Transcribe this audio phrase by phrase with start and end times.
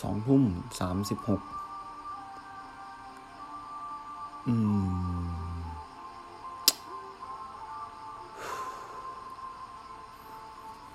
[0.00, 0.42] สองทุ่ม
[0.80, 1.40] สามสิบหก
[4.46, 4.86] อืม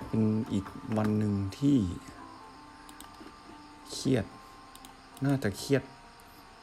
[0.08, 0.22] เป็น
[0.54, 0.66] อีก
[0.98, 1.78] วันหนึ่งที่
[3.92, 4.26] เครียด
[5.26, 5.84] น่าจะเครียด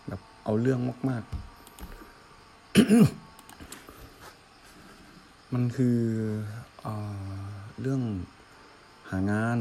[0.09, 0.79] แบบเอาเรื่อง
[1.09, 1.33] มาก ๆ
[5.53, 5.99] มันคือ
[6.83, 6.89] เอ
[7.49, 7.51] อ
[7.81, 8.03] เรื่อง
[9.11, 9.59] หางาน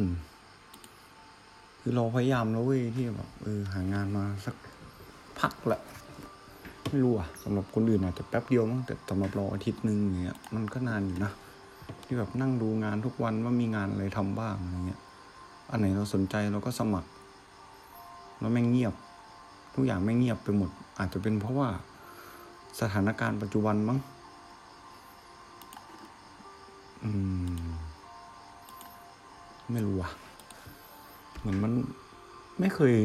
[1.91, 4.55] คือเราพยายามแล้วเว้ยที่แบบเออหางานมาสัก
[5.39, 5.79] พักละ
[6.89, 11.31] ไม่รู้อะสำหรับคนอื่นอาจจะแป๊บเดียวมั้งแต่สำหรับเราอาทิตย์หนึ่งอย่างเงี้ยมันก็นานอยู่นะ
[12.03, 15.01] ที่แบบนั่งดูงานทุกวันว่ามีงานอะไรทำบ้างอะไรเงี้ย
[15.71, 17.09] อันไหนเราสนใจเราก็สมัคร
[18.39, 18.93] แล้วแม่งเงียบ
[19.75, 21.69] ทุกอย่างไม่งเงียบไปหมด อาจจะเป็นเพราะว่า
[22.79, 23.99] สถานการณ์ปัจจุบันมั้ง
[27.03, 27.09] อื
[27.63, 27.69] ม
[29.73, 30.11] ไม่รู้อะ
[31.39, 31.73] เหมือนมัน
[32.59, 32.95] ไม่เคย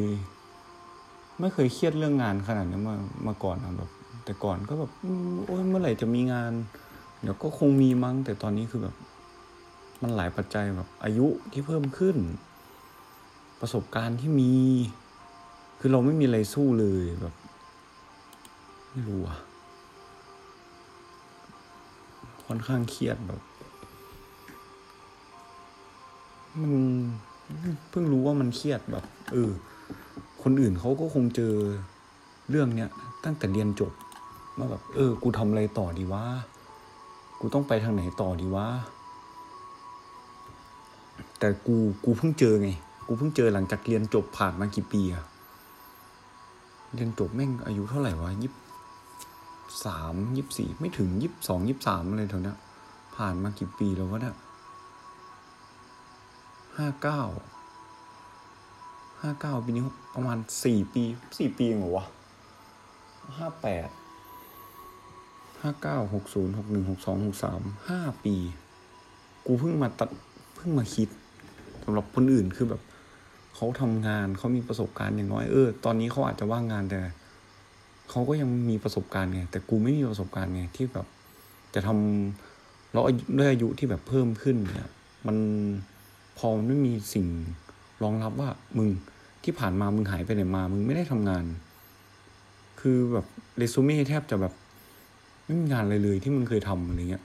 [1.40, 2.96] ไม่เคยเครียดเรื่องงานขนาดนี้มา
[3.27, 3.90] มาก่อนอะแบบ
[4.24, 4.90] แต่ก่อนก็แบบ
[5.46, 6.52] โอ้ยเมื่อไหร่จะมีงาน
[7.22, 8.94] เดี๋ยวก็คงมีมั้ง แต่ตอนนี้คือแบบ
[10.02, 12.16] มันหลายปัจจัยแบบ อายุที่เพิ่มขึ้น
[13.60, 14.52] ประสบการณ์ที่มี
[15.80, 17.34] คือเราไม่มีอะไรสู้เลยแบบ
[18.90, 19.38] ไม่รู้อะ
[22.46, 23.40] ค่อนข้างเครียดแบบ
[26.60, 26.72] มัน
[27.90, 29.50] เพิ่งรู้ว่ามันเครียดแบบ เออ
[30.42, 31.54] คนอื่นเขาก็คงเจอ
[32.50, 32.90] เรื่องเนี้ย
[33.24, 33.92] ตั้งแต่เรียนจบ
[34.58, 36.24] ว่าแบบ เออ กูทำอะไรต่อดีวะ
[37.40, 38.66] กูต้องไปทางไหนต่อดีวะ
[41.38, 42.70] แต่กูกูเพิ่งเจอไง
[43.06, 45.24] กูเพิ่งเจอหลังจากเรียนจบผ่านมากี่ปีอะ
[46.94, 48.52] เรียนจบแม่งอายุเท่าไหร่วะยี่
[49.84, 52.56] สามยี่สี่ไม่ถึงยี่สองยี่สามอะไรแถวเนี้ย
[53.16, 54.34] ผ่านมากี่ปีแล้ววะเนี่ย
[56.78, 57.22] ห้าเก้า
[59.20, 59.83] ห้าเก้าปีนี้
[60.14, 61.02] ประมาณสี่ปี
[61.39, 62.07] สี่ปีเองเหรอวะ
[63.39, 63.89] ห้าแปด
[65.63, 68.36] ห้าเก้าหกศูนย์หกหนึ่งหกสองหกสามห้าปี
[69.46, 70.08] กูเพิ่งมาตัด
[70.57, 71.08] เพิ่งมาคิด
[71.84, 72.83] สำหรับคนอื่นคือแบบ
[73.55, 77.01] เขาทำงานเขามีประสบการณ์อย่างน้อยเออ ตอนนี้เขาอาจจะว่างงานแต่
[78.11, 81.07] เขาก็ยังมีประสบการณ์ไงแต่กูไม่มีประสบการณ์ไงที่แบบ
[81.74, 84.90] จะทำแล้วอด้วยอายุที่แบบเพิ่มขึ้นเนี่ย
[85.27, 85.36] มัน
[86.39, 87.27] พอไม่มีสิ่ง
[88.02, 88.89] รองรับว่ามึง
[89.45, 91.45] ที่ผ่านมามึงหายไปไหนมา มึงไม่ได้ทำงาน
[92.80, 94.55] คือแบบเรซูเม่แทบจะแบบ
[95.45, 97.24] ไม่มีงานอะไรเลยที่มึงเคยทำอะไรเงี้ย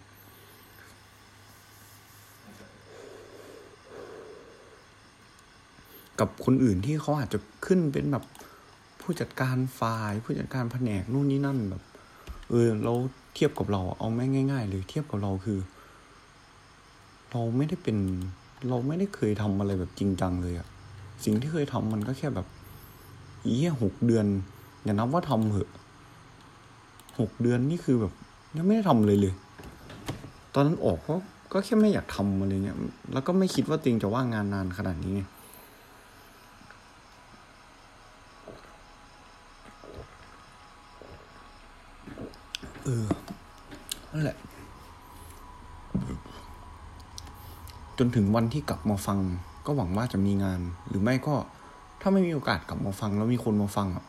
[6.20, 8.26] กับคนอื่นที่เขาอาจจะขึ้นเป็นแบบ
[9.02, 11.84] ผู้จัดการฝ่าย ผู้จัดการแผนกนู่นนี่นั่นแบบ
[12.50, 12.94] เออเรา
[13.34, 15.60] เทียบกับเราเอาไม่ง่าย ๆ เลยเทียบกับเราคือ
[17.32, 17.98] เราไม่ได้เป็น
[18.68, 20.68] เราไม่ได้เคยทำอะไรแบบจริงจังเลยอะ
[21.24, 22.48] สิ่งที่เคยทำมันก็แค่แบบ
[23.44, 24.26] อีแค่หกเดือน
[24.84, 25.70] อย่านับว่าทำเหอะ
[27.20, 28.14] หกเดือนนี่คือแบบ
[28.58, 29.34] ยังไม่ได้ทำเลยเลย
[30.54, 31.16] ตอนนั้นออกก็
[31.54, 32.78] ก็แค่ไม่อยากทำอะไรเงี้ย
[33.14, 35.22] แล้วก็ไม่คิดว่าติงจะว่างงานนานขนาดนี้ไง
[42.84, 43.06] เออ
[44.12, 44.38] นั่นแหละ
[48.00, 49.20] จนถึงวันที่กลับมาฟัง
[49.66, 51.36] ก็หวังว่าจะมีงาน หรือไม่ก็
[52.02, 54.06] ถ้าไม่มีโอกาสกลับมาฟัง แล้วมีคนมาฟังอะ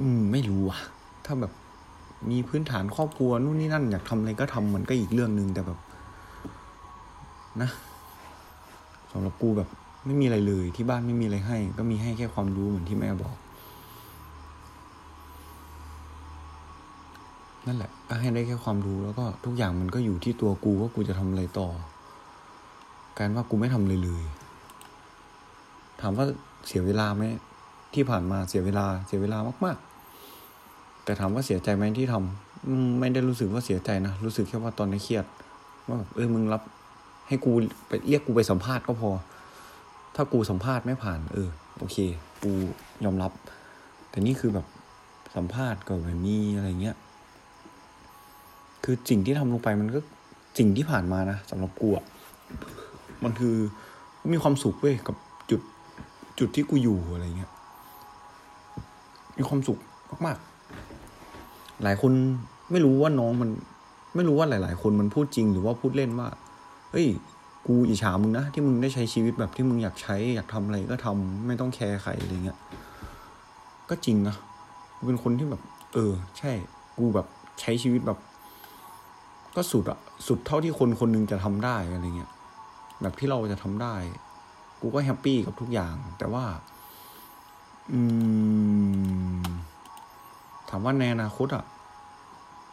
[0.00, 0.80] อืม ไม่รู้อะ
[1.24, 1.52] ถ้าแบบ
[2.30, 5.78] มีพื้นฐานครอบครัวนู่นนี่นั่น อยากทำอะไรก็ทำมันก็อีกเรื่องหนึ่งแต่แบบ
[7.62, 7.70] นะ
[9.12, 9.68] สำหรับกูแบบ
[10.06, 13.34] ไม่มีอะไรเลย ที่บ้านไม่มีอะไรให้ ก็มีให้แค่ความรู้เหมือนที่แม่บอก
[17.66, 21.68] นั่นแหละ ก็ให้ได้แค่ความรู้แล้วก็ทุกอย่างมันก็อยู่ที่ตัวกูว่ากูจะทำอะไรต่อ
[23.18, 24.24] การว่ากูไม่ทำเลยเลย
[26.00, 26.26] ถามว่า
[26.66, 27.22] เสียเวลาไหม
[27.94, 29.76] ที่ผ่านมาเสียเวลาเสียเวลามาก
[30.40, 35.26] ๆ แต่ถามว่าเสียใจไหมที่ทำอืมไม่ได้รู้สึกว่าเสียใจนะรู้สึกแค่ว่าตอนนี้เครียด
[35.88, 36.62] ว่าแบบเออมึงรับ
[37.28, 37.52] ให้กู
[37.88, 39.10] ไปเรียกกูไปสัมภาษณ์ก็พอ
[40.16, 41.48] ถ้ากูสัมภาษณ์ไม่ผ่าน เออ
[41.78, 41.96] โอเค
[42.42, 42.52] กู
[43.04, 43.32] ยอมรับ
[44.10, 44.66] แต่นี่คือแบบ
[45.36, 46.96] สัมภาษณ์ก็แบบนี้อะไรเงี้ย
[48.84, 49.98] คือสิ่งที่ทำลงไปมันก็
[50.58, 52.04] สิ่งที่ผ่านมานะสำหรับกูอะ
[53.24, 53.56] มันคือ
[54.32, 55.16] มีความสุขเว้ยกับ
[55.50, 55.60] จุด
[56.38, 57.50] จุดที่กูอยู่อะไรเงี้ย
[59.38, 59.78] มีความสุข
[60.26, 62.12] มากๆ หลายคน
[62.70, 63.50] ไม่รู้ว่าน้องมัน
[64.16, 66.28] ไม่รู้ว่าหลาย ๆ คนมันพูดจริงหรือว่าพูดเล่นว่า
[66.90, 67.06] เฮ้ย
[67.66, 72.58] กูอิจฉามึงนะที่มึงได้ใช้ชีวิตแบบที่มึงอยากใช้ อยากทำอะไรก็ทำไม่ต้องแคร์ใครอะไรเงี้ย
[73.90, 74.36] ก็จริงนะ
[75.06, 75.62] เป็นคนที่แบบ
[75.94, 76.52] เออ ใช่
[76.98, 77.26] กูแบบ
[77.60, 78.18] ใช้ชีวิตแบบ
[79.56, 82.30] ก็สุดอะสุดเท่าที่คนคนหนึงจะทำได้อะไรเงี้ย
[83.02, 83.94] แบบที่เราจะทำได้
[84.80, 86.44] กูก็แฮปปี้กับทุกอย่าง แต่ว่า
[87.92, 88.00] อื
[89.42, 89.42] ม
[90.68, 91.64] ถามว่าในอนาคตอะ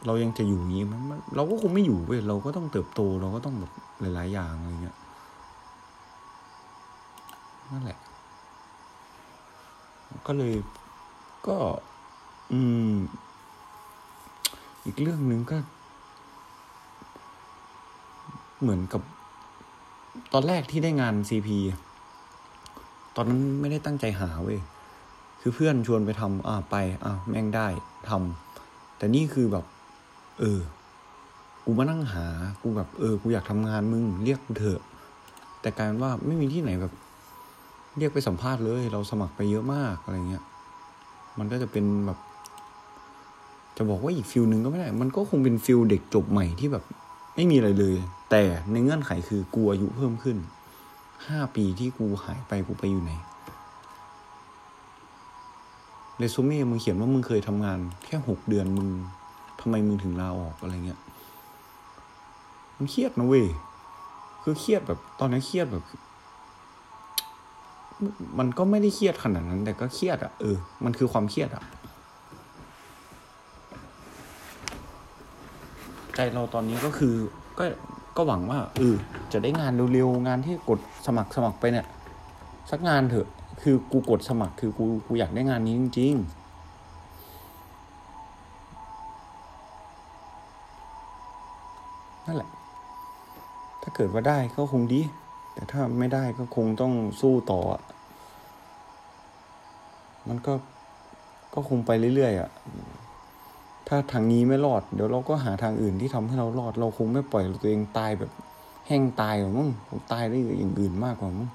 [0.05, 4.97] เรายังจะอยู่งี้มันมันเราก็คงไม่อยู่เว้ยเราก็ต้องเติบโต เราก็ต้องแบบหลาย ๆ อย่างอะไรเงี้ย
[7.71, 7.99] นั่นแหละ
[10.27, 10.53] ก็เลย
[11.47, 11.57] ก็
[12.51, 12.59] อื
[12.93, 12.95] ม
[14.85, 15.57] อีกเรื่องหนึ่งก็
[18.61, 19.01] เหมือนกับ
[20.33, 21.57] ตอนแรกที่ได้งานซีพี
[23.15, 24.59] ตอนนั้นไม่ได้ตั้งใจหาเว้ย
[25.41, 27.67] คือเพื่อนชวนไปทำอ่าไป อ่าแม่งได้
[28.09, 29.65] ทำแต่นี่คือแบบ
[30.39, 30.59] เออ
[31.65, 32.25] กูมานั่งหา
[32.61, 34.81] กูแบบเออ กูอยากทำงานมึง เรียกกูเถอะ
[35.61, 36.93] แต่กลารว่าไม่มีที่ไหนแบบ
[37.97, 40.43] เรียกไปสัมภาษณ์เลย เราสมัครไปเยอะมากอะไรเงี้ย
[41.39, 42.19] มันก็จะเป็นแบบ
[43.77, 46.83] จะบอกว่าอีก feel หนึ่งก็ไม่ได้ มันก็คงเป็น feel เด็กจบใหม่ที่แบบ
[47.35, 47.95] ไม่มีอะไรเลย
[48.29, 50.37] แต่ในเงื่อนไขคือกูอายุเพิ่มขึ้น
[51.27, 53.11] ห้าปีที่กูหายไปกูไปอยู่ไหน
[56.17, 58.87] เรซูเม่มึงเขียนว่ามึงเคยทำงาน แค่หกเดือนมึง
[59.59, 60.99] ทำไมมึงถึงลาออกอะไรเงี้ย
[62.77, 63.45] มันเครียดนะเว้ย
[64.43, 65.83] คือเครียดแบบ ตอนนั้นเครียดแบบ
[68.39, 71.63] มันก็ไม่ได้เครียดขนาดนั้น แต่ก็เครียดอะเออ มันคือความเครียดอะ
[76.15, 77.15] ใจเราตอนนี้ก็คือ
[77.59, 77.65] ก็
[78.17, 78.95] ก็หวังว่าเออ
[79.31, 81.85] จะได้งานเร็วๆงานที่กดสมัครสมัครไปเนี่ย
[82.71, 83.27] สักงานเถอะ
[83.61, 86.47] คือกูกดสมัคร คือกูกูอยากได้งานนี้จริง ๆ
[92.25, 92.49] นั่นแหละ
[93.81, 95.01] ถ้าเกิดว่าได้ก็คงดี
[95.53, 97.59] แต่ถ้าไม่ได้ก็คงต้องสู้ต่อ
[100.27, 100.53] มันก็
[101.53, 102.49] ก็คงไปเรื่อยๆอะ
[103.87, 108.31] ถ้าทางนี้ไม่รอด เดี๋ยวเราก็หาทางอื่นที่ทำให้เรารอด เราคงไม่ปล่อยตัวเองตายแบบ
[108.87, 111.49] แห้งตายหรอกมั้งคงตายได้อย่างอื่นมากกว่ามั้ง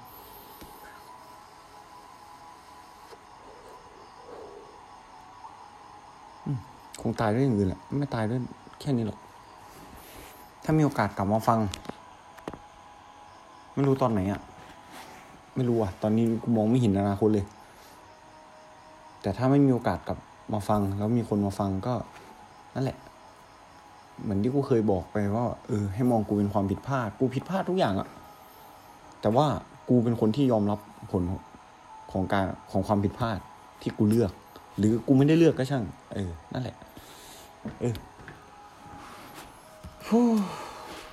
[7.01, 8.39] คงตายด้วยอย่างอื่นแหละไม่ตายด้วย
[8.79, 9.19] แค่นี้หรอก
[10.63, 11.59] ถ้ามีโอกาสกลับมาฟัง
[13.73, 14.41] ไม่รู้ตอนไหนอะ
[15.55, 17.45] ไม่รู้อะ ตอนนี้กูมองไม่เห็นอนาคตเลย
[19.21, 20.17] แต่ถ้าไม่มีโอกาสกลับ
[20.51, 21.93] มาฟังแล้วมีคนมาฟังก็
[22.75, 22.97] นั่นแหละ
[24.21, 28.07] เหมือนที่กูเคยบอกไปว่า เออ ให้มองกูเป็นความผิดพลาด กูผิดพลาดทุกอย่างอะ
[29.21, 29.45] แต่ว่า
[29.89, 30.79] กูเป็นคนที่ยอมรับ
[31.11, 31.23] ผล
[32.11, 33.39] ของการของความผิดพลาด
[33.81, 34.31] ที่กูเลือก
[34.77, 36.75] หรือกูไม่ได้เลือกก็ช่าง เออ นั่นแหละ
[37.81, 37.95] เออ
[40.07, 40.19] ฟู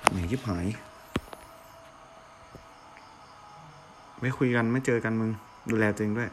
[0.09, 0.65] เหนื่อยยิบหาย
[4.21, 5.29] ไม่คุยกันไม่เจอกันมึง
[5.69, 6.29] ดูแลตัวเองด้วย